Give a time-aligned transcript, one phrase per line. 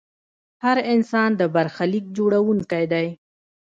[0.63, 3.07] هر انسان د برخلیک جوړونکی دی.